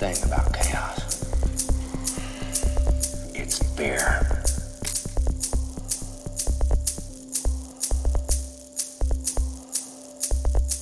thing 0.00 0.16
about 0.24 0.54
chaos? 0.54 0.98
It's 3.34 3.58
fear. 3.76 4.00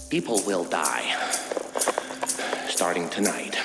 People 0.08 0.40
will 0.46 0.62
die. 0.62 1.16
Starting 2.68 3.08
tonight. 3.08 3.58